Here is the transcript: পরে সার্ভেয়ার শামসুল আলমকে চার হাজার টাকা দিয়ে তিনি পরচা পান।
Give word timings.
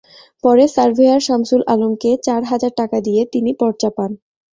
পরে 0.43 0.65
সার্ভেয়ার 0.75 1.21
শামসুল 1.27 1.61
আলমকে 1.73 2.11
চার 2.25 2.41
হাজার 2.51 2.71
টাকা 2.79 2.97
দিয়ে 3.07 3.21
তিনি 3.33 3.51
পরচা 3.59 3.89
পান। 3.97 4.11